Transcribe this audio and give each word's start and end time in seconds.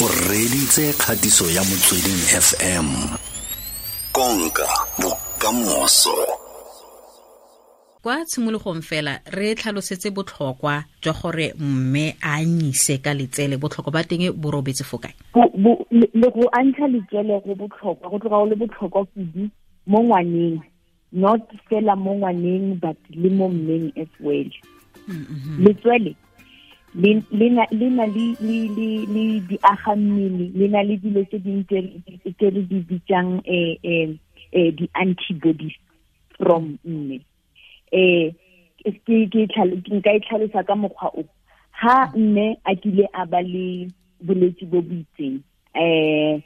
o 0.00 0.06
reditse 0.30 0.92
kgatiso 0.92 1.44
ya 1.50 1.62
motsweding 1.68 2.22
fm 2.46 2.86
konka 4.12 4.68
bokamoso. 5.02 6.14
Kwa 8.02 8.24
tshimologong 8.24 8.82
fela 8.82 9.20
re 9.26 9.54
tlhalosetse 9.54 10.10
botlhokwa 10.10 10.84
jwa 11.02 11.14
gore 11.22 11.54
mme 11.58 12.16
a 12.22 12.34
anyise 12.34 12.98
ka 12.98 13.14
letsele 13.14 13.56
botlhokwa 13.56 13.92
ba 13.92 14.04
teng 14.04 14.32
bo 14.32 14.50
robetse 14.50 14.84
fo 14.84 14.98
kae 14.98 15.14
le 16.14 16.30
go 16.30 16.48
antsha 16.52 16.86
letsele 16.86 17.40
go 17.42 17.54
botlhokwa 17.54 18.10
go 18.10 18.18
tloga 18.18 18.38
go 18.38 18.46
le 18.46 18.56
botlhokwa 18.56 19.04
kudu 19.04 19.50
mo 19.86 19.98
ngwaneng 20.02 20.62
not 21.12 21.42
fela 21.68 21.96
mo 21.96 22.14
ngwaneng 22.14 22.78
but 22.80 22.98
le 23.10 23.30
mo 23.30 23.48
mmeng 23.48 23.90
as 23.98 24.08
well. 24.20 24.50
Letswele 25.58 26.14
le 26.94 27.22
na 27.50 28.06
le 28.06 29.40
diagammele 29.48 30.50
le 30.54 30.68
na 30.68 30.82
le 30.82 30.96
dilo 30.96 31.24
tse 31.24 31.38
dingwe 31.38 31.64
tse 32.36 32.50
re 32.50 32.62
di 32.62 32.78
bitsang 32.88 33.40
um 33.46 34.18
di-antibodies 34.52 35.76
from 36.38 36.78
mme. 36.84 37.20
Um 37.92 38.32
nka 39.96 40.12
e 40.14 40.20
tlhalosa 40.20 40.62
ka 40.64 40.74
mokgwa 40.74 41.10
o. 41.18 41.24
Ha 41.70 42.12
mme 42.16 42.56
a 42.64 42.74
kile 42.74 43.08
a 43.12 43.26
ba 43.26 43.42
le 43.42 43.90
bolwetse 44.24 44.64
bo 44.70 44.80
bo 44.82 44.94
itseng 44.94 45.38
um 45.74 46.42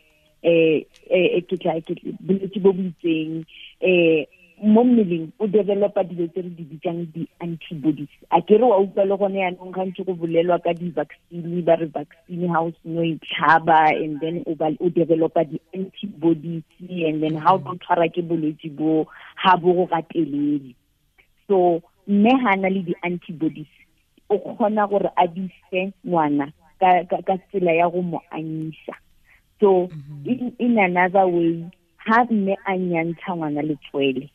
bolwetse 2.27 2.59
bo 2.61 2.73
bo 2.73 2.83
itseng 2.83 3.45
um 3.81 4.25
mo 4.63 4.85
mmeleng 4.85 5.35
o 5.43 5.47
developa 5.51 6.05
dilo 6.07 6.31
tse 6.31 6.43
re 6.47 6.51
di 6.55 6.63
bitsang 6.63 7.11
di-antibodies. 7.11 8.15
A 8.31 8.39
ke 8.47 8.55
re 8.55 8.63
wa 8.63 8.79
utlwa 8.79 9.05
le 9.05 9.17
gone 9.19 9.39
yaanong 9.43 9.75
gantse 9.75 10.07
go 10.07 10.15
bolelwa 10.15 10.63
ka 10.63 10.71
di-vaccine 10.71 11.67
ba 11.67 11.75
re 11.75 11.91
vaccine 11.91 12.47
ha 12.47 12.63
o 12.63 12.71
seno 12.71 13.03
itlhaba 13.03 13.91
and 13.91 14.23
then 14.23 14.47
o 14.47 14.87
developa 14.87 15.43
di-antibodies 15.51 16.63
and 16.79 17.23
then 17.27 17.35
ha 17.43 17.55
o 17.55 17.59
tlo 17.59 17.75
tshwara 17.75 18.07
ke 18.07 18.23
bolwetse 18.23 18.71
bo 18.71 19.11
ha 19.35 19.57
bo 19.59 19.75
go 19.75 19.87
gatelele. 19.91 20.79
So 21.51 21.83
mme 22.07 22.31
ha 22.39 22.55
na 22.55 22.71
le 22.71 22.87
di-antibodies 22.87 23.73
o 24.31 24.39
kgona 24.39 24.87
gore 24.87 25.11
a 25.19 25.27
di 25.27 25.51
fe 25.71 25.91
ngwana 26.07 26.55
ka 26.79 27.35
tsela 27.51 27.75
ya 27.75 27.91
go 27.91 27.99
mo 27.99 28.23
anyisa. 28.31 28.95
So 29.59 29.91
mm-hmm. 29.91 30.31
in, 30.31 30.55
in 30.59 30.79
another 30.79 31.27
way 31.27 31.67
ha 32.07 32.23
mme 32.31 32.55
a 32.63 32.79
nyantsha 32.79 33.35
ngwana 33.35 33.63
letswele 33.63 34.31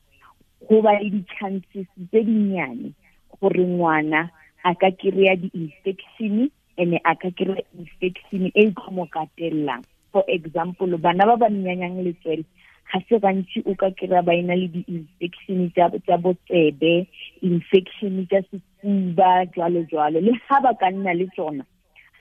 go 0.65 0.81
ba 0.81 0.97
le 0.99 1.09
di-chances 1.09 1.87
tse 2.09 2.19
dinnyane 2.27 2.91
gore 3.37 3.63
ngwana 3.73 4.29
a 4.63 4.71
ka 4.75 4.89
kry-a 4.99 5.35
di-infection 5.37 6.49
and 6.77 6.93
a 7.05 7.13
ka 7.15 7.29
kry-a 7.37 7.63
infection 7.77 8.51
e 8.55 8.63
tlo 8.73 8.89
mo 8.91 9.05
katelelang 9.05 9.83
for 10.11 10.23
example 10.27 10.97
bana 10.97 11.25
ba 11.29 11.35
ba 11.37 11.47
nnyanyang 11.49 12.01
letswele 12.05 12.43
ga 12.91 12.99
se 13.07 13.19
gantsi 13.19 13.59
o 13.69 13.75
ka 13.75 13.89
kry-a 13.99 14.21
ba 14.23 14.33
ena 14.33 14.55
le 14.55 14.67
di-infection 14.67 15.69
tsa 15.75 16.17
botsebe 16.17 17.07
infection 17.41 18.25
tsa 18.27 18.39
sefuba 18.49 19.45
jwalo 19.53 19.83
jwalo. 19.91 20.19
Le 20.23 20.31
ga 20.47 20.57
ba 20.63 20.71
ka 20.79 20.89
nna 20.89 21.13
le 21.13 21.27
tsona 21.35 21.63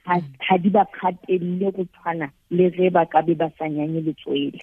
ga 0.07 0.55
di 0.59 0.71
ba 0.71 0.85
kgatelele 0.95 1.71
go 1.75 1.85
tshwana 1.85 2.31
le 2.51 2.71
ge 2.71 2.91
ba 2.91 3.07
ka 3.07 3.23
be 3.23 3.35
ba 3.35 3.49
sa 3.59 3.67
nyanye 3.69 4.01
letswele 4.07 4.61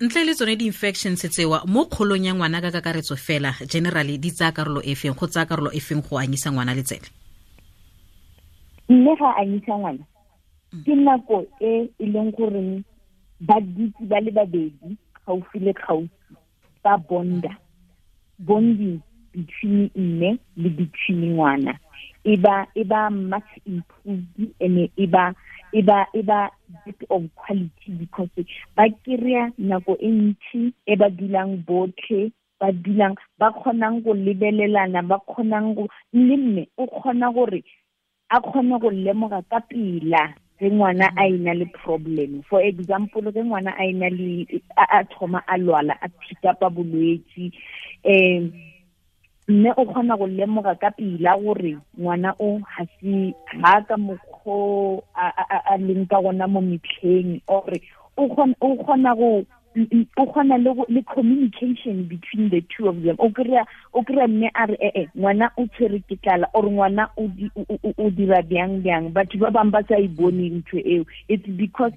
ntle 0.00 0.24
le 0.24 0.34
tsone 0.34 0.56
di-infections 0.56 1.26
tsewa 1.28 1.62
mo 1.66 1.84
kgolong 1.86 2.24
ya 2.24 2.34
ngwana 2.34 2.60
ka 2.60 2.70
kakaretso 2.70 3.16
fela 3.16 3.52
generally 3.66 4.18
di 4.18 4.30
tsaya 4.30 4.52
karolo 4.52 4.80
e 4.82 4.94
feng? 4.94 5.14
Go 5.14 5.26
tsaya 5.26 5.46
karolo 5.46 5.70
e 5.72 5.80
feng 5.80 6.02
go 6.02 6.18
anyisa 6.18 6.50
ngwana 6.52 6.74
letsele 6.74 7.08
mme 8.88 9.16
ga 9.18 9.36
anyisa 9.36 9.74
ngwana 9.78 10.04
ke 10.84 10.94
nako 10.94 11.46
e 11.60 11.90
e 11.98 12.06
leng 12.06 12.30
goreng 12.36 12.84
ba 13.40 13.60
dutse 13.60 14.04
ba 14.06 14.20
le 14.20 14.30
babedi 14.30 14.96
gaufi 15.26 15.58
le 15.58 15.72
gaufi 15.72 16.34
ba 16.84 16.96
bonda. 16.96 17.50
Bonding 18.38 19.00
between 19.32 19.90
mme 19.94 20.38
le 20.56 20.68
between 20.70 21.34
ngwana. 21.34 21.78
E 22.24 22.36
ba 22.36 22.66
e 22.74 22.84
ba 22.84 23.10
much 23.10 23.50
improved 23.66 24.54
and 24.60 24.90
e 24.96 25.06
ba 25.06 25.34
e 25.72 25.82
ba 25.82 26.06
e 26.14 26.22
ba 26.22 26.50
bit 26.86 27.02
of 27.10 27.22
quality 27.34 27.90
because 27.98 28.30
ba 28.76 28.86
kry-a 29.02 29.50
nako 29.58 29.98
e 29.98 30.10
ntšhi 30.10 30.62
e 30.86 30.94
ba 30.96 31.10
dulang 31.10 31.52
botlhe 31.66 32.30
ba 32.60 32.72
dulang 32.72 33.14
ba 33.38 33.50
kgonang 33.50 34.00
go 34.04 34.14
lebelelana 34.14 35.02
ba 35.02 35.18
kgonang 35.26 35.74
go 35.74 35.84
le 36.12 36.36
mme 36.36 36.62
o 36.78 36.86
kgona 36.86 37.34
gore 37.34 37.60
a 38.30 38.40
kgone 38.40 38.78
go 38.80 38.90
lemoga 38.90 39.42
ka 39.50 39.60
pela 39.68 40.34
ge 40.58 40.70
ngwana 40.70 41.12
a 41.16 41.28
ena 41.28 41.52
le 41.54 41.66
problem. 41.66 42.42
For 42.48 42.62
example 42.62 43.28
ge 43.34 43.42
ngwana 43.44 43.76
a 43.76 43.84
ena 43.84 44.08
le 44.08 44.46
a 44.76 45.04
thoma 45.04 45.42
a 45.46 45.58
lwala 45.58 45.94
a 46.00 46.08
phitapa 46.08 46.70
bolwetse 46.70 47.52
um 48.04 48.52
mme 49.48 49.70
o 49.76 49.84
kgona 49.84 50.16
go 50.16 50.26
lemoga 50.26 50.74
ka 50.74 50.90
pila 50.90 51.36
gore 51.38 51.76
ngwana 51.98 52.34
o 52.40 52.58
ga 52.58 52.82
se 52.98 53.34
ga 53.60 53.80
ka 53.88 53.96
mokgwa 53.96 54.35
a 54.46 55.76
leng 55.78 56.06
ka 56.08 56.20
gona 56.22 56.46
mo 56.48 56.60
metlheng 56.60 57.40
ore 57.48 57.80
o 58.16 58.28
kgona 58.28 59.14
go 59.16 59.44
o 60.16 60.26
kgona 60.26 60.56
le 60.88 61.02
communication 61.02 62.04
between 62.08 62.48
the 62.48 62.62
two 62.72 62.88
of 62.88 63.02
them. 63.02 63.16
O 63.18 63.28
kry-a 63.28 64.28
mme 64.28 64.48
a 64.54 64.66
re 64.66 64.76
ee 64.80 65.06
ngwana 65.16 65.50
o 65.58 65.66
tshwere 65.66 66.00
ke 66.08 66.16
tlala 66.22 66.48
or 66.54 66.64
ngwana 66.64 67.08
o 67.16 68.10
dira 68.10 68.42
bjang 68.42 68.80
bjang. 68.82 69.12
Batho 69.12 69.38
ba 69.38 69.50
bangwe 69.50 69.70
ba 69.72 69.82
sa 69.88 69.96
e 70.00 70.08
bone 70.08 70.48
ntho 70.50 70.78
eo. 70.80 71.04
It's 71.28 71.46
because 71.46 71.92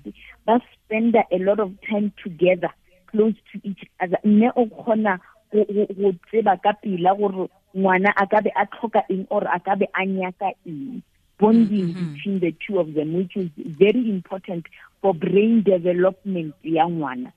ba 0.45 0.59
spend 0.73 1.15
a 1.15 1.37
lot 1.39 1.59
of 1.59 1.71
time 1.89 2.11
together 2.23 2.69
close 3.07 3.35
to 3.53 3.59
each 3.63 3.85
other. 3.99 4.19
Mme 4.23 4.51
o 4.55 4.65
kgona 4.65 5.19
go 5.51 6.11
tseba 6.27 6.57
ka 6.61 6.73
pila 6.81 7.15
gore 7.15 7.47
ngwana 7.75 8.11
a 8.17 8.27
ka 8.27 8.41
be 8.41 8.51
a 8.55 8.65
tlhoka 8.65 9.01
eng 9.09 9.25
or 9.29 9.47
a 9.47 9.59
ka 9.59 9.75
be 9.75 9.87
a 9.95 10.05
nyaka 10.05 10.51
eng 10.65 11.01
bonding 11.39 11.93
between 11.93 12.39
the 12.39 12.51
two 12.63 12.79
of 12.79 12.93
them 12.93 13.13
which 13.13 13.35
is 13.37 13.49
very 13.57 14.09
important 14.09 14.65
for 15.01 15.13
brain 15.13 15.63
development 15.63 16.53
ya 16.63 16.85
ngwana. 16.85 17.31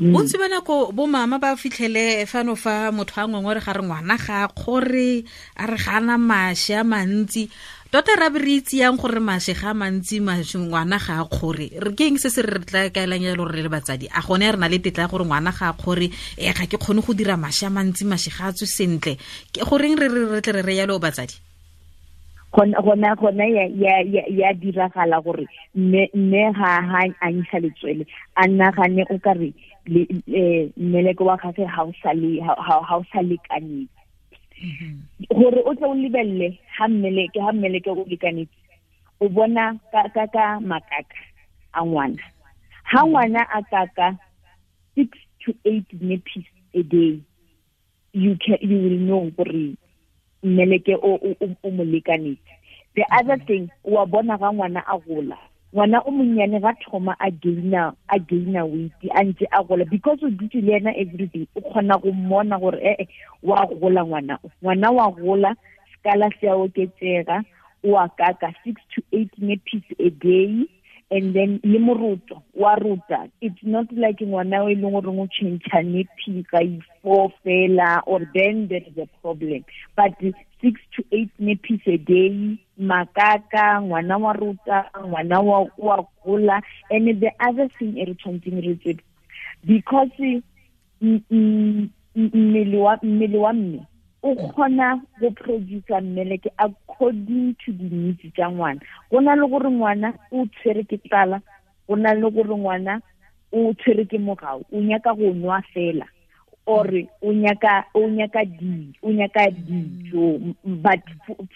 Bontsi 0.00 0.40
ba 0.40 0.48
nako 0.48 0.92
bo 0.96 1.04
mama 1.06 1.38
ba 1.38 1.52
fitlhele 1.56 2.24
fano 2.26 2.56
fa 2.56 2.88
motho 2.88 3.20
a 3.20 3.28
ngwengwe 3.28 3.54
re 3.54 3.60
ga 3.60 3.72
re 3.76 3.82
ngwana 3.84 4.16
ga 4.16 4.48
kgore 4.48 5.24
a 5.56 5.66
re 5.66 5.76
ga 5.76 6.00
ana 6.00 6.16
mašhe 6.16 6.80
a 6.80 6.84
mantsi. 6.84 7.50
Tota 7.92 8.16
ra 8.16 8.30
be 8.32 8.40
re 8.40 8.56
itse 8.64 8.80
yang 8.80 8.96
gore 8.96 9.20
mašhe 9.20 9.52
ga 9.52 9.70
a 9.70 9.74
mantsi 9.74 10.24
ngwana 10.24 10.96
ga 10.96 11.20
a 11.20 11.28
kgore. 11.28 11.68
Re 11.84 11.92
ke 11.92 12.08
eng 12.08 12.16
se 12.16 12.30
se 12.32 12.40
re 12.40 12.64
tla 12.64 12.88
kaelang 12.88 13.36
gore 13.36 13.52
re 13.52 13.62
le 13.62 13.68
batsadi? 13.68 14.08
A 14.08 14.24
gone 14.24 14.48
re 14.48 14.56
na 14.56 14.68
le 14.72 14.80
tetla 14.80 15.04
ya 15.04 15.08
gore 15.12 15.28
ngwana 15.28 15.52
ga 15.52 15.68
a 15.68 15.76
kgore 15.76 16.08
e 16.40 16.52
ga 16.56 16.64
ke 16.64 16.80
kgone 16.80 17.04
go 17.04 17.12
dira 17.12 17.36
mašhe 17.36 17.68
a 17.68 17.70
mantsi 17.70 18.08
mašhe 18.08 18.32
ga 18.32 18.48
a 18.48 18.52
tswe 18.56 18.66
sentle. 18.66 19.18
Goreng 19.52 20.00
re 20.00 20.08
re 20.08 20.40
tle 20.40 20.52
re 20.56 20.62
re 20.64 20.74
yalo 20.80 20.96
batsadi 20.96 21.51
gona 22.52 23.14
gona 23.16 23.44
ya 23.46 23.64
ya 23.72 24.24
ya 24.28 24.52
diragala 24.52 25.20
gore 25.24 25.46
mme 25.74 26.52
ga 26.52 26.82
ha 26.84 27.00
a 27.20 27.30
ntsha 27.30 27.58
letswele 27.58 28.04
a 28.36 28.46
nagane 28.46 29.04
o 29.10 29.18
ka 29.18 29.32
re 29.32 29.52
mmeleko 30.76 31.24
wa 31.24 31.36
gagwe 31.36 31.64
ga 31.64 31.82
o 31.84 31.92
sa 33.12 33.22
lekanetse. 33.22 33.88
Gore 35.32 35.60
o 35.64 35.74
tle 35.74 35.86
o 35.86 35.94
lebelele 35.94 36.58
ha 36.76 36.88
mmeleke 36.88 37.40
ha 37.40 37.52
mmeleke 37.52 37.90
o 37.90 38.04
lekanetse 38.04 38.58
o 39.20 39.28
bona 39.28 39.78
ka 39.92 40.26
ka 40.26 40.60
makaka 40.60 41.16
a 41.72 41.80
ngwana. 41.84 42.22
Ha 42.84 43.06
ngwana 43.06 43.40
a 43.48 43.62
kaka 43.62 44.18
six 44.94 45.08
to 45.40 45.54
eight 45.64 45.88
nappies 46.00 46.44
a 46.74 46.82
day 46.82 47.20
you 48.12 48.36
can 48.36 48.58
you 48.60 48.76
will 48.76 49.00
know 49.00 49.30
gore 49.36 49.76
mmeleke 50.42 50.94
o 50.94 51.18
o 51.64 51.70
mo 51.70 51.84
lekanetse. 51.84 52.52
The 52.94 53.04
other 53.10 53.38
thing 53.46 53.70
wa 53.84 54.06
bona 54.06 54.38
ga 54.38 54.52
ngwana 54.52 54.82
a 54.86 54.98
gola. 54.98 55.38
Ngwana 55.72 56.02
o 56.04 56.10
monnyane 56.10 56.60
ga 56.60 56.72
thoma 56.84 57.16
a 57.18 57.30
gaina 57.30 57.94
a 58.08 58.18
gaina 58.18 58.66
weight 58.66 58.92
a 59.14 59.24
ntse 59.24 59.46
a 59.50 59.64
gola. 59.64 59.84
Because 59.84 60.18
o 60.22 60.30
dutse 60.30 60.60
le 60.60 60.76
ena 60.76 60.92
everyday 60.96 61.48
o 61.56 61.60
kgona 61.60 62.00
go 62.02 62.12
mmona 62.12 62.58
gore 62.60 62.78
ee 62.82 63.08
wa 63.42 63.66
gola 63.66 64.04
ngwana 64.04 64.38
ngwana 64.62 64.90
wa 64.90 65.10
gola 65.10 65.56
skala 65.94 66.30
se 66.40 66.48
a 66.48 66.54
oketsega 66.54 67.44
o 67.84 67.96
a 67.96 68.08
kaka 68.08 68.52
six 68.64 68.80
to 68.94 69.02
eight 69.12 69.32
nappies 69.38 69.84
a 69.98 70.10
day 70.10 70.68
and 71.10 71.34
then 71.34 71.60
le 71.64 71.78
moroto 71.78 72.42
wa 72.62 72.74
rota 72.74 73.20
it's 73.40 73.62
not 73.62 73.86
like 73.92 74.24
ngwana 74.24 74.62
o 74.64 74.68
e 74.70 74.74
leng 74.74 74.92
gore 74.94 75.10
o 75.10 75.26
change 75.26 75.66
nepi 75.92 76.44
ka 76.50 76.58
i-four 76.62 77.32
fela 77.44 78.02
or 78.06 78.20
then 78.34 78.68
there 78.68 78.84
is 78.86 78.96
a 78.98 79.08
problem. 79.20 79.64
But 79.96 80.14
six 80.60 80.80
to 80.96 81.04
eight 81.12 81.30
nappies 81.40 81.82
a 81.86 81.96
day 81.98 82.58
makaka 82.78 83.82
ngwana 83.82 84.18
wa 84.18 84.32
ruta 84.32 84.90
ngwana 84.98 85.40
wa 85.40 85.66
wa 85.78 86.06
gola. 86.24 86.62
And 86.90 87.08
the 87.20 87.30
other 87.40 87.68
thing 87.78 87.98
e 87.98 88.04
re 88.04 88.14
tshwantseng 88.14 88.62
re 88.62 88.74
tsebe 88.76 89.02
because 89.64 90.42
mmele 92.14 92.78
wa 92.78 92.98
mmele 93.02 93.52
mme 93.52 93.86
o 94.22 94.34
kgona 94.34 95.02
go 95.20 95.30
producer 95.30 96.00
mmeleke 96.00 96.50
according 96.58 97.56
to 97.64 97.72
the 97.72 97.88
needs 97.90 98.22
tša 98.34 98.50
ngwana. 98.50 98.80
Go 99.10 99.20
na 99.20 99.34
le 99.34 99.48
gore 99.48 99.70
ngwana 99.70 100.14
o 100.30 100.46
tshwere 100.46 100.84
ke 100.84 100.96
tlala 100.96 101.42
go 101.88 101.96
na 101.96 102.14
le 102.14 102.30
gore 102.30 102.56
ngwana 102.56 103.00
o 103.52 103.72
tshwere 103.74 104.04
ke 104.04 104.18
mogao 104.18 104.62
o 104.72 104.80
nyaka 104.80 105.14
go 105.14 105.32
nwa 105.34 105.62
fela 105.74 106.06
or 106.66 106.86
o 107.22 107.32
nyaka 107.32 107.84
o 107.94 108.08
nyaka 108.08 108.44
di 108.44 108.92
o 109.02 109.10
nyaka 109.10 109.50
dijo 109.50 110.54
but 110.64 111.02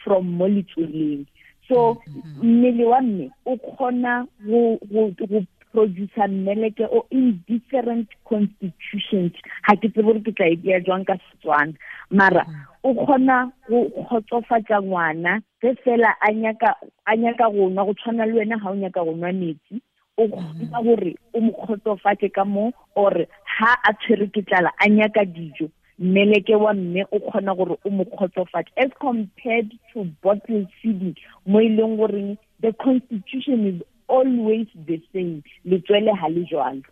from 0.04 0.36
mo 0.36 0.48
letsweleng. 0.48 1.26
So 1.68 2.02
mmele 2.42 2.84
wa 2.84 3.00
mme 3.00 3.30
o 3.46 3.56
kgona 3.56 4.26
go 4.46 4.78
producea 4.82 5.46
producer 5.72 6.28
mmeleke 6.28 6.84
o 6.90 7.06
in 7.10 7.42
different 7.46 8.08
constitutions. 8.24 9.32
Ga 9.68 9.76
ke 9.76 9.88
tse 9.92 10.02
gore 10.02 10.20
ke 10.20 10.32
tla 10.32 10.48
e 10.48 10.56
bea 10.56 10.80
jwang 10.80 11.04
ka 11.04 11.16
setswana. 11.18 11.74
Mara 12.10 12.46
o 12.82 12.94
kgona 12.94 13.52
go 13.68 13.84
kgotsofatsa 13.90 14.80
ngwana 14.82 15.40
ge 15.62 15.74
fela 15.84 16.14
a 16.22 16.32
nyaka 16.32 17.50
go 17.50 17.68
nwa 17.68 17.84
go 17.84 17.94
tshwana 17.94 18.26
le 18.26 18.32
wena 18.40 18.56
ga 18.62 18.70
o 18.70 18.74
nyaka 18.74 19.04
go 19.04 19.12
nwa 19.12 19.32
metsi 19.32 19.82
o 20.16 20.28
kgona 20.28 20.82
gore 20.82 21.16
o 21.32 21.40
mo 21.40 21.52
kgotsofatse 21.52 22.28
ka 22.32 22.44
mo 22.44 22.72
or 22.94 23.26
ha 23.44 23.76
a 23.84 23.92
tshwere 23.94 24.26
ke 24.32 24.42
tlala 24.42 24.70
a 24.78 24.88
nyaka 24.88 25.24
dijo. 25.24 25.68
Mmeleke 25.98 26.54
wa 26.56 26.74
mme 26.74 27.04
o 27.12 27.18
kgona 27.20 27.54
gore 27.56 27.76
o 27.84 27.90
mo 27.90 28.04
kgotsofatse 28.04 28.72
as 28.76 28.90
compared 29.00 29.70
to 29.92 30.04
bottle 30.22 30.66
feeding 30.82 31.16
mo 31.46 31.60
e 31.60 31.68
leng 31.68 31.96
goreng 31.96 32.36
the 32.60 32.72
constitution 32.72 33.66
is 33.66 33.82
always 34.08 34.66
the 34.86 35.00
same. 35.12 35.42
Letswele 35.64 36.12
ha 36.14 36.28
le 36.28 36.44
jwalo. 36.44 36.82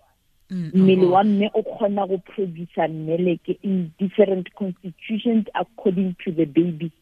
Mm, 0.50 0.70
mm. 0.74 0.80
Mmele 0.82 1.06
wa 1.06 1.24
mme 1.24 1.50
o 1.54 1.62
kgona 1.62 2.06
go 2.06 2.18
producer 2.18 2.88
mmeleke 2.88 3.58
in 3.62 3.90
different 3.98 4.54
constitutions 4.54 5.46
according 5.54 6.14
to 6.24 6.32
the 6.32 6.44
baby's 6.44 6.92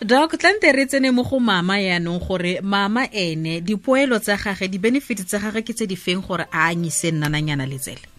doc 0.00 0.36
tlante 0.38 0.72
re 0.72 0.86
tsene 0.86 1.10
mo 1.10 1.22
go 1.22 1.40
mama 1.40 1.78
yaanong 1.80 2.20
gore 2.20 2.60
mama 2.62 3.06
ene 3.12 3.60
dipoelo 3.60 4.18
tsa 4.18 4.36
gage 4.36 4.68
di-benefit 4.68 5.24
tsa 5.26 5.38
gage 5.38 5.62
ke 5.62 5.72
tse 5.72 5.86
di 5.86 5.96
feng 5.96 6.20
gore 6.20 6.46
a 6.50 6.68
anyise 6.70 7.10
nnananyana 7.10 7.66
letsele 7.66 8.12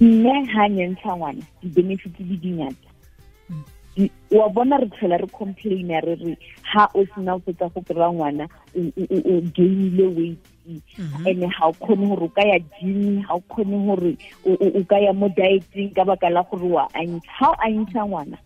mme 0.00 0.44
ha 0.44 0.68
nyentsha 0.68 1.16
ngwana 1.16 1.42
di-benefit 1.62 2.18
di 2.18 2.36
dingata. 2.36 2.88
Wa 4.30 4.48
bona 4.48 4.76
re 4.76 4.86
tlhola 4.90 5.16
re 5.16 5.26
complaina 5.26 6.00
re 6.00 6.14
re 6.14 6.36
ha 6.62 6.90
o 6.94 7.06
sena 7.14 7.34
o 7.34 7.38
fetsa 7.38 7.70
go 7.70 7.80
kry-a 7.80 8.10
ngwana 8.12 8.48
o 8.74 9.40
gainile 9.54 10.06
weight. 10.16 10.44
And 11.26 11.44
ha 11.52 11.68
o 11.68 11.72
kgone 11.72 12.08
gore 12.08 12.24
o 12.24 12.28
ka 12.28 12.42
ya 12.42 12.58
gym 12.80 13.22
ha 13.22 13.34
o 13.34 13.40
kgone 13.40 13.86
gore 13.86 14.16
o 14.44 14.84
ka 14.84 14.98
ya 14.98 15.12
mo 15.12 15.28
dieteng 15.28 15.94
ka 15.94 16.04
baka 16.04 16.30
la 16.30 16.42
gore 16.42 16.66
wa 16.66 16.88
anyisa. 16.94 17.30
Ha 17.38 17.50
o 17.50 17.56
anyisa 17.62 18.02
ngwana 18.02 18.36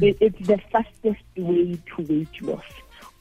Mm. 0.00 0.16
it's 0.20 0.46
the 0.46 0.58
fastest 0.72 1.24
way 1.36 1.78
to 1.90 2.02
weight 2.08 2.42
loss 2.42 2.64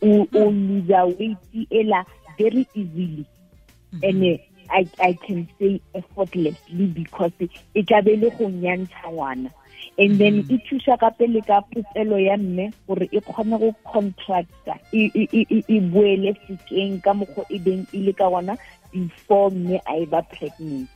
o 0.01 0.07
mm-hmm. 0.07 0.87
lose 0.87 1.15
weight 1.19 1.67
ela 1.71 2.05
very 2.37 2.67
easily. 2.73 3.25
Mm-hmm. 3.93 4.03
And 4.03 4.23
eh, 4.23 4.37
I, 4.69 4.87
I 5.01 5.13
can 5.13 5.47
say 5.59 5.81
effortlessly 5.93 6.85
because 6.87 7.31
e 7.41 7.83
tla 7.83 8.01
be 8.01 8.15
le 8.15 8.29
go 8.31 8.47
nyantsha 8.49 9.11
ngwana. 9.11 9.51
And 9.97 10.17
then 10.19 10.43
mm-hmm. 10.43 10.55
e 10.55 10.63
thusa 10.69 10.97
gape 10.99 11.27
le 11.27 11.41
ka 11.41 11.61
popelo 11.61 12.19
ya 12.19 12.37
mme 12.37 12.71
gore 12.87 13.09
e 13.11 13.19
kgone 13.19 13.59
go 13.59 13.75
contracta 13.83 14.79
e 14.93 15.79
boele 15.91 16.35
sekeng 16.47 17.01
ka 17.03 17.13
mokgwa 17.13 17.43
e 17.49 17.59
beng 17.59 17.83
e 17.93 17.99
le 17.99 18.13
ka 18.13 18.29
gona 18.29 18.55
before 18.93 19.51
mme 19.51 19.81
a 19.85 19.97
e 19.99 20.05
ba 20.05 20.21
pregnant 20.21 20.87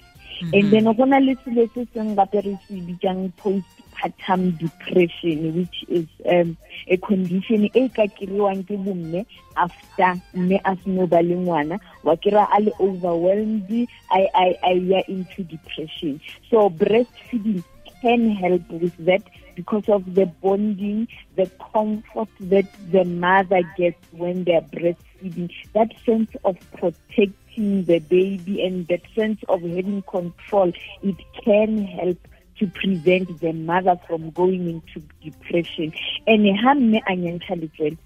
and 0.41 0.71
then 0.71 0.85
go 0.85 1.05
na 1.05 1.17
le 1.19 1.35
selo 1.43 1.67
se 1.73 1.87
seng 1.93 2.15
gape 2.15 2.39
re 2.45 2.53
se 2.67 2.81
bitsang 2.87 3.31
postpartum 3.41 4.57
depression 4.57 5.55
which 5.55 5.85
is 5.87 6.07
um, 6.29 6.57
a 6.87 6.97
condition 6.97 7.69
e 7.73 7.89
ka 7.89 8.07
kry-wang 8.17 8.63
ke 8.63 8.77
bomme 8.85 9.25
after 9.57 10.15
mme 10.33 10.59
a 10.65 10.75
seno 10.83 11.07
ba 11.09 11.21
le 11.21 11.35
ngwana 11.35 11.79
wa 12.03 12.15
kry-a 12.15 12.47
a 12.51 12.59
le 12.65 12.71
overwhelmed 12.79 13.87
a 14.11 14.73
ya 14.73 15.01
into 15.07 15.43
depression. 15.43 16.19
So 16.49 16.69
breastfeeding 16.69 17.63
can 18.01 18.29
help 18.31 18.69
with 18.71 18.97
that 19.05 19.23
because 19.55 19.87
of 19.89 20.15
the 20.15 20.25
bonding, 20.25 21.07
the 21.35 21.49
comfort 21.73 22.29
that 22.39 22.65
the 22.91 23.03
mother 23.05 23.61
gets 23.77 23.97
when 24.11 24.43
they're 24.43 24.61
breastfeeding, 24.61 25.51
that 25.73 25.91
sense 26.05 26.29
of 26.43 26.57
protecting 26.73 27.83
the 27.83 27.99
baby 27.99 28.63
and 28.65 28.87
that 28.87 29.01
sense 29.15 29.39
of 29.49 29.61
having 29.61 30.01
control, 30.03 30.71
it 31.01 31.17
can 31.43 31.83
help 31.83 32.17
to 32.59 32.67
prevent 32.67 33.39
the 33.39 33.53
mother 33.53 33.99
from 34.07 34.29
going 34.31 34.69
into 34.69 35.05
depression. 35.23 35.93
And 36.27 36.45
hamme 36.57 36.95
a 36.95 37.15
nyantsha 37.15 37.55
letswele 37.59 37.97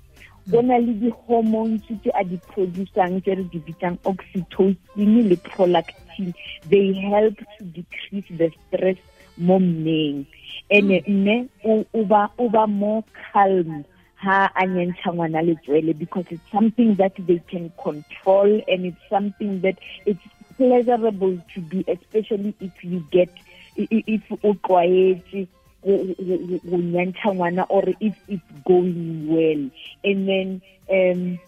go 0.50 0.62
hmm. 0.62 0.68
na 0.68 0.78
le 0.78 0.94
di-hormones 0.94 1.84
tse 1.88 2.12
a 2.16 2.24
di 2.24 2.38
producang 2.38 3.20
tse 3.22 3.36
re 3.36 3.44
di 3.52 3.60
bitsang 3.60 3.98
oxytocin 4.04 5.30
le 5.30 5.36
prolactin. 5.36 6.34
They 6.70 6.94
help 6.94 7.36
to 7.58 7.64
decrease 7.64 8.30
the 8.32 8.52
stress 8.68 8.98
mo 9.38 9.60
mmeng. 9.60 10.26
Ene 10.70 11.04
mme 11.08 11.48
o 11.64 12.50
ba 12.50 12.68
more 12.68 13.04
calm 13.32 13.86
ha 14.16 14.52
a 14.56 14.66
nyentsha 14.66 15.14
ngwana 15.14 15.42
letswele 15.42 15.94
because 15.98 16.26
it's 16.30 16.52
something 16.52 16.96
that 16.96 17.14
they 17.28 17.40
can 17.50 17.72
control 17.82 18.62
and 18.68 18.86
it's 18.86 19.10
something 19.10 19.62
that 19.62 19.78
it's 20.06 20.22
pleasurable 20.58 21.38
to 21.54 21.62
do 21.62 21.84
especially 21.88 22.54
if 22.60 22.84
you 22.84 23.00
get 23.12 23.30
if 23.76 24.24
o 24.44 24.54
tlwaetse 24.54 25.48
go 25.86 26.78
nyantsha 26.78 27.34
ngwana 27.34 27.66
or 27.70 27.84
if 28.00 28.16
it's 28.28 28.52
going 28.66 29.28
well. 29.30 29.70
And 30.04 30.28
then 30.28 30.62
um 30.90 31.40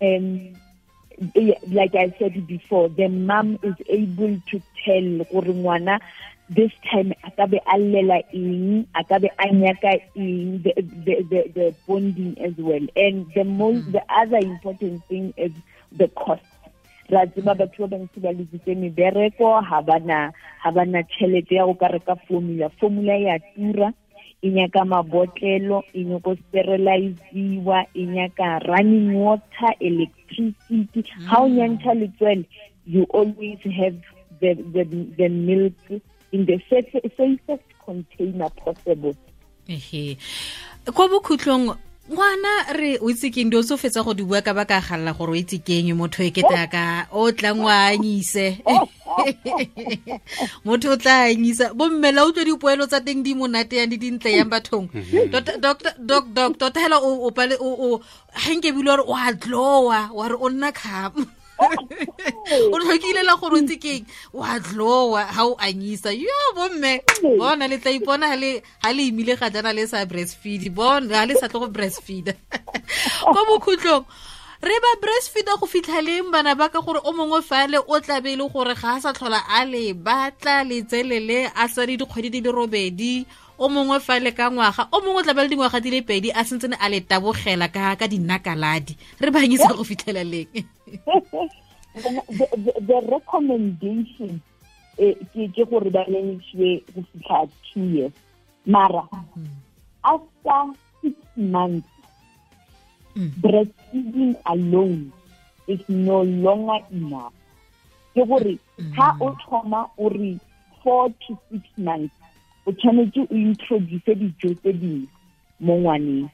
um 0.00 0.56
like 1.68 1.94
I 1.94 2.14
said 2.18 2.46
before, 2.46 2.88
the 2.88 3.08
mom 3.08 3.58
is 3.62 3.74
able 3.88 4.40
to 4.50 4.62
tell 4.84 5.24
gore 5.32 5.54
ngwana 5.54 6.00
this 6.50 6.72
time 6.90 7.14
a 7.24 7.30
ka 7.30 7.46
be 7.46 7.58
a 7.58 7.78
llela 7.78 8.18
eng? 8.34 8.86
A 8.94 9.04
ka 9.04 9.18
be 9.18 9.30
a 9.38 9.46
nyaka 9.54 10.02
eng? 10.16 10.62
The, 10.62 10.72
the, 10.76 11.14
the, 11.30 11.40
the 11.54 11.74
bonding 11.86 12.36
as 12.42 12.54
well. 12.58 12.84
And 12.96 13.26
the 13.34 13.44
most 13.44 13.86
mm. 13.86 13.92
the 13.92 14.02
other 14.10 14.38
important 14.38 15.04
thing 15.06 15.32
is 15.36 15.52
the 15.92 16.08
cost. 16.08 16.42
Ra 17.08 17.26
tseba 17.26 17.54
batho 17.54 17.86
ba 17.86 17.96
bantsi 17.96 18.18
ba 18.20 18.34
letsitse 18.34 18.74
mebereko 18.74 19.62
ga 19.62 19.80
bana 19.82 21.02
tšhelete 21.02 21.54
ya 21.54 21.66
go 21.66 21.74
ka 21.74 21.86
reka 21.86 22.16
formula. 22.26 22.70
Formula 22.80 23.14
ya 23.14 23.38
tura 23.54 23.94
e 24.42 24.50
nyaka 24.50 24.84
mabotlelo 24.84 25.82
e 25.94 26.04
nyako 26.04 26.36
steriliziwa 26.36 27.86
e 27.94 28.06
nyaka 28.06 28.58
running 28.66 29.14
water 29.14 29.74
electricity. 29.80 31.02
Ga 31.30 31.38
o 31.38 31.48
nyantšha 31.48 31.94
letswele 31.94 32.46
you 32.86 33.04
always 33.10 33.58
have 33.62 33.98
the, 34.40 34.54
the, 34.54 34.84
the 35.16 35.28
milk 35.28 36.02
in 36.32 36.46
the 36.46 36.58
safest 36.70 37.62
container 37.84 38.50
possible. 38.50 39.14
Ehe. 39.68 40.16
Kwa 40.94 41.08
bokhutlong 41.08 41.76
ngwana 42.10 42.72
re 42.74 42.98
o 42.98 43.10
itse 43.10 43.30
keng 43.30 43.50
di 43.50 43.56
o 43.56 43.62
fetsa 43.62 44.02
go 44.02 44.14
di 44.14 44.24
bua 44.26 44.42
ka 44.42 44.54
baka 44.54 44.80
galela 44.80 45.14
gore 45.14 45.30
o 45.30 45.34
itse 45.38 45.62
keng 45.62 45.94
motho 45.94 46.22
e 46.26 46.30
ketaka 46.30 47.06
o 47.12 47.30
tlang 47.30 47.62
ngwa 47.62 47.94
anyise. 47.94 48.58
Motho 50.66 50.90
o 50.90 50.96
tla 50.96 51.30
anyisa. 51.30 51.74
Bommela 51.74 52.26
utlwa 52.26 52.44
dipoelo 52.44 52.86
tsa 52.86 53.00
teng 53.00 53.22
di 53.22 53.34
monate 53.34 53.78
yang 53.78 53.90
di 53.90 53.98
dintle 53.98 54.30
yang 54.30 54.50
bathong. 54.50 54.90
Tota 56.58 56.80
hela 56.80 56.98
o 56.98 57.30
ga 57.30 58.50
nkebile 58.54 58.90
gore 58.90 59.04
wa 59.06 59.30
tlowa 59.38 60.00
wa 60.10 60.24
re 60.26 60.34
o 60.34 60.48
nna 60.50 60.72
khamo 60.74 61.39
o 62.72 62.76
tlhokilela 62.80 63.36
gore 63.40 63.60
o 63.60 63.62
tsekeng 63.66 64.04
wa 64.32 64.58
dlowa 64.58 65.24
ga 65.28 65.44
o 65.44 65.56
anyisa. 65.58 66.10
Yo 66.14 66.38
bomme. 66.56 67.00
Bona 67.38 67.68
le 67.68 67.78
tla 67.78 67.92
ipona 67.92 68.32
ga 68.32 68.36
le 68.36 69.02
imile 69.04 69.36
ga 69.36 69.50
jana 69.50 69.72
le 69.72 69.86
sa 69.86 70.04
breastfeed. 70.04 70.72
Bona 70.74 71.06
ga 71.06 71.26
le 71.28 71.34
sa 71.36 71.48
tle 71.48 71.60
go 71.60 71.68
breastfeed. 71.68 72.34
Ko 73.32 73.38
bokhutlong 73.48 74.04
re 74.60 74.76
ba 74.84 74.90
breastfeeda 75.00 75.56
go 75.56 75.64
fitlheleng 75.64 76.28
bana 76.28 76.52
ba 76.52 76.68
ka 76.68 76.84
gore 76.84 77.00
o 77.00 77.12
mongwe 77.16 77.40
fale 77.40 77.80
o 77.80 77.96
tlabe 78.00 78.36
le 78.36 78.44
gore 78.44 78.74
ga 78.76 78.96
a 78.96 79.00
sa 79.00 79.12
tlhola 79.16 79.40
a 79.48 79.64
le 79.64 79.96
batla 79.96 80.60
letselele 80.68 81.48
a 81.56 81.64
sa 81.64 81.88
di 81.88 81.96
dikgwedi 81.96 82.28
di 82.28 82.40
le 82.44 82.52
robedi 82.52 83.24
o 83.56 83.68
mongwe 83.72 83.96
fale 84.04 84.28
ka 84.36 84.52
ngwaga 84.52 84.92
o 84.92 85.00
mongwe 85.00 85.24
tlabe 85.24 85.40
le 85.44 85.48
dingwaga 85.48 85.80
di 85.80 85.90
le 85.90 86.00
pedi 86.04 86.28
a 86.28 86.44
sentsene 86.44 86.76
a 86.76 86.92
le 86.92 87.00
tabogela 87.00 87.72
ka 87.72 87.96
ka 87.96 88.04
dinakaladi 88.04 88.92
re 89.16 89.30
banyisa 89.32 89.72
go 89.72 89.80
fitlheleleng 89.80 90.52
the, 92.84 92.98
recommendation 93.08 94.36
ke 95.00 95.64
gore 95.72 95.88
ba 95.88 96.04
lenisiwe 96.04 96.84
go 96.92 97.00
fitlha 97.08 97.48
two 97.72 97.84
years 97.96 98.12
mara 98.68 99.08
after 100.04 100.60
six 101.00 101.16
months 101.36 101.88
breastfeeding 103.16 104.36
alone 104.46 105.12
is 105.66 105.80
no 105.88 106.22
longer 106.22 106.84
enough. 106.90 107.32
Ke 108.14 108.26
gore 108.26 108.58
ha 108.96 109.16
o 109.20 109.36
thoma 109.44 109.86
o 109.98 110.08
re 110.08 110.38
four 110.82 111.08
to 111.26 111.38
six 111.50 111.62
months 111.76 112.14
o 112.66 112.72
tshwanetse 112.72 113.20
o 113.30 113.34
introduce 113.34 114.14
dijo 114.14 114.54
tse 114.54 114.72
dingwe 114.72 115.06
mo 115.60 115.76
ngwaneng. 115.76 116.28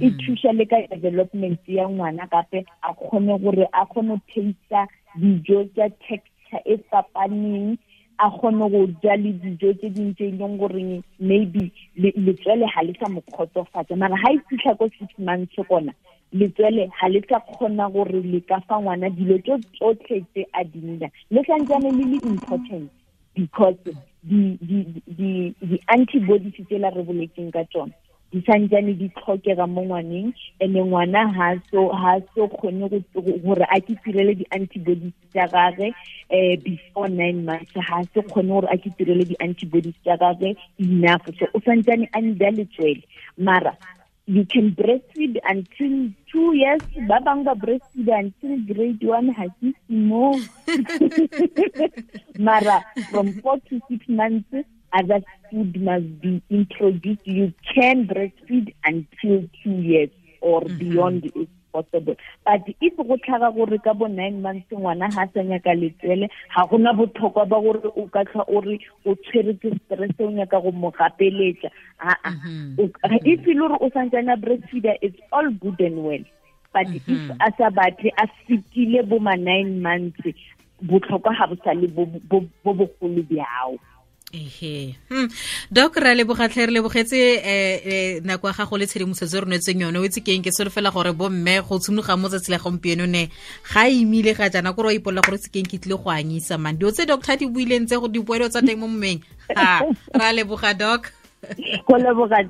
E 0.00 0.10
thusa 0.10 0.52
le 0.52 0.64
ka 0.66 0.76
development 0.90 1.60
ya 1.68 1.88
ngwana 1.88 2.26
gape 2.26 2.64
a 2.82 2.94
kgone 2.94 3.38
gore 3.38 3.68
a 3.72 3.86
kgone 3.86 4.08
go 4.08 4.20
taster 4.28 4.88
dijo 5.20 5.64
tsa 5.74 5.88
texture 6.08 6.60
e 6.64 6.76
fapaneng 6.90 7.78
a 8.18 8.30
kgone 8.30 8.70
go 8.70 8.86
ja 9.02 9.16
le 9.16 9.32
dijo 9.32 9.72
tse 9.74 9.90
dingwe 9.90 10.14
tse 10.14 10.24
e 10.28 10.32
leng 10.38 10.56
goreng 10.58 11.02
maybe 11.20 11.70
letswele 11.96 12.66
ga 12.74 12.82
le 12.82 12.92
sa 13.00 13.08
mo 13.08 13.20
kgotsofatsa. 13.20 13.96
Mara 13.96 14.16
ga 14.16 14.32
e 14.32 14.38
fitlha 14.48 14.74
ko 14.78 14.88
six 14.98 15.08
months 15.18 15.56
kona 15.68 15.92
letswele 16.32 16.88
ga 17.00 17.08
le 17.08 17.20
sa 17.28 17.40
kgona 17.40 17.88
gore 17.92 18.20
le 18.22 18.40
ka 18.40 18.60
fa 18.68 18.80
ngwana 18.80 19.10
dilo 19.10 19.38
tso 19.38 19.58
tsotlhe 19.74 20.20
tse 20.32 20.46
a 20.52 20.64
dinna 20.64 21.08
le 21.30 21.42
santsane 21.46 21.90
le 21.92 22.04
le 22.12 22.18
important 22.24 22.88
because 23.34 23.76
di-antibodies 25.18 26.54
tse 26.66 26.78
la 26.78 26.90
re 26.90 27.02
boletseng 27.02 27.50
ka 27.52 27.64
tsone 27.64 27.92
di 28.32 28.42
santsane 28.42 28.92
di 28.98 29.08
tlhokega 29.14 29.66
mo 29.66 29.82
ngwaneng 29.86 30.34
and-e 30.60 30.82
ngwana 30.82 31.30
ha 31.36 31.54
so 31.70 31.88
ha 31.94 32.18
so 32.34 32.48
kgone 32.48 32.90
gore 33.14 33.64
a 33.70 33.78
ke 33.80 33.94
tirele 34.02 34.34
di-antibodies 34.34 35.14
tsa 35.30 35.46
gage 35.46 35.94
um 36.30 36.56
before 36.64 37.08
nine 37.08 37.44
months. 37.44 37.72
Ha 37.74 38.02
se 38.12 38.20
kgone 38.26 38.48
gore 38.48 38.68
a 38.70 38.76
ke 38.76 38.90
tirele 38.98 39.24
di-antibodies 39.30 39.94
tsa 40.02 40.16
gage 40.18 40.56
enough. 40.78 41.22
So 41.38 41.46
o 41.54 41.60
santsane 41.62 42.08
a 42.12 42.20
nda 42.20 42.50
letswele 42.50 43.06
mara 43.38 43.78
you 44.26 44.44
can 44.44 44.74
breastfeed 44.74 45.38
until 45.46 46.10
two 46.26 46.52
years. 46.54 46.82
Ba 47.06 47.22
bangwe 47.22 47.44
ba 47.46 47.54
breastfeed 47.54 48.10
until 48.10 48.58
grade 48.66 49.04
one 49.06 49.30
ha 49.30 49.46
ke 49.62 49.70
mo 49.88 50.34
mara 52.38 52.82
from 53.10 53.32
four 53.40 53.58
to 53.70 53.80
six 53.88 54.02
months 54.08 54.66
other 54.98 55.20
food 55.50 55.80
must 55.80 56.20
be 56.20 56.42
introduced. 56.50 57.26
You 57.26 57.52
can 57.74 58.06
breastfeed 58.06 58.74
until 58.84 59.48
two 59.62 59.76
years 59.90 60.10
or 60.40 60.60
mm 60.62 60.68
-hmm. 60.68 60.78
beyond 60.78 61.24
if 61.24 61.48
possible. 61.76 62.16
But 62.44 62.62
if 62.80 62.96
go 62.96 63.16
tlhaga 63.16 63.54
gore 63.54 63.78
ka 63.84 63.92
bo 63.94 64.06
nine 64.06 64.40
months 64.42 64.72
ngwana 64.72 65.12
ha 65.14 65.26
sa 65.34 65.42
nyaka 65.42 65.74
letsele 65.80 66.28
ga 66.54 66.66
gona 66.70 66.92
botlhokwa 66.98 67.48
ba 67.48 67.60
gore 67.60 67.90
o 67.96 68.06
ka 68.14 68.24
tlha 68.24 68.44
o 68.48 68.60
re 68.60 68.78
o 69.04 69.14
tshwere 69.14 69.54
ke 69.60 69.72
stress 69.84 70.16
o 70.20 70.30
nyaka 70.30 70.60
go 70.62 70.72
mo 70.72 70.92
aa. 70.96 71.16
If 73.24 73.46
e 73.46 73.54
le 73.54 73.60
gore 73.60 73.76
o 73.80 73.90
santsana 73.90 74.36
breastfeeder 74.36 74.96
it's 75.02 75.20
all 75.32 75.50
good 75.50 75.80
and 75.80 76.04
well. 76.04 76.24
But 76.72 76.88
mm 76.88 77.00
-hmm. 77.00 77.12
if 77.12 77.22
a 77.40 77.48
sa 77.58 77.70
batle 77.70 78.10
a 78.16 78.26
fetile 78.44 79.02
bo 79.08 79.18
ma 79.18 79.34
nine 79.36 79.80
months 79.82 80.24
botlhokwa 80.82 81.36
ga 81.38 81.46
bo 81.46 81.56
sa 81.64 81.72
le 81.72 81.88
bo 81.88 82.06
bogolo 82.64 83.22
bjao 83.30 83.78
ehe. 84.36 84.94
Hmm. 85.08 85.28
dok 85.72 85.96
ra 85.96 86.14
lebogatlhe 86.14 86.66
re 86.66 86.72
lebogetse 86.72 87.20
um 87.40 88.26
nako 88.26 88.48
ya 88.48 88.54
gago 88.58 88.76
le 88.78 88.86
tshedimosetso 88.86 89.40
re 89.40 89.46
nwetseng 89.46 89.80
yone 89.80 89.98
o 89.98 90.04
itse 90.04 90.20
keng? 90.20 90.42
Ke 90.44 90.52
solo 90.52 90.70
fela 90.70 90.90
gore 90.92 91.12
bomme 91.12 91.62
go 91.64 91.78
tshimoga 91.78 92.16
mo 92.20 92.28
tsatsi 92.28 92.50
la 92.52 92.58
gompieno 92.58 93.06
ne 93.06 93.28
ga 93.72 93.88
imile 93.88 94.34
ga 94.36 94.50
jaana 94.50 94.74
kore 94.76 94.86
wa 94.86 94.94
ipolola 94.94 95.24
gore 95.24 95.38
tse 95.38 95.50
keng 95.50 95.66
ke 95.66 95.80
tlile 95.80 95.96
go 95.96 96.10
anyisa 96.10 96.58
man. 96.60 96.76
Dio 96.76 96.90
tse 96.90 97.06
doctor 97.06 97.36
di 97.36 97.46
buileng 97.46 97.86
tse 97.86 97.96
dipoelo 97.96 98.48
tsa 98.48 98.60
teng 98.60 98.78
mo 98.78 98.88
mmeng? 98.88 99.20
Ha 99.56 99.82
ra 100.12 100.32
leboga 100.32 100.76
doc. 100.76 101.12
Go 101.88 101.96
leboga 101.96 102.44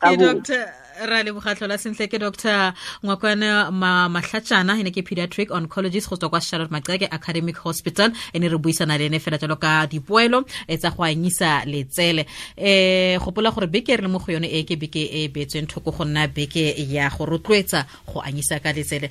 ke 0.00 0.16
dr 0.16 0.60
ra 1.08 1.22
lebogatlho 1.22 1.66
la 1.66 1.78
sentle. 1.78 2.08
Ke 2.08 2.18
dr 2.18 2.74
ngwakwana 3.04 3.70
e 3.70 4.80
ene 4.80 4.90
ke 4.90 5.02
pediatric 5.02 5.50
oncologist 5.50 6.08
go 6.08 6.16
tswa 6.16 6.30
kwa 6.30 6.40
charlotte 6.40 6.70
maceke 6.70 7.08
academic 7.10 7.56
hospital. 7.56 8.12
Ene 8.32 8.48
re 8.48 8.58
buisana 8.58 8.98
le 8.98 9.06
ene 9.06 9.18
fela 9.20 9.38
jalo 9.38 9.56
ka 9.56 9.86
dipoelo 9.86 10.44
e 10.68 10.76
tsa 10.76 10.90
go 10.90 11.04
anyisa 11.04 11.64
letsele. 11.64 12.26
Um 12.56 13.20
gopola 13.24 13.50
gore 13.50 13.66
beke 13.66 13.96
re 13.96 14.02
le 14.02 14.08
mo 14.08 14.18
go 14.18 14.32
yone 14.32 14.48
e 14.48 14.64
ke 14.64 14.76
beke 14.76 15.08
e 15.10 15.28
beetsweng 15.28 15.66
thoko 15.66 15.90
go 15.90 16.04
nna 16.04 16.28
beke 16.28 16.74
ya 16.90 17.10
go 17.10 17.26
rotloetsa 17.26 17.86
go 18.06 18.20
anyisa 18.20 18.60
ka 18.60 18.72
letsele 18.72 19.10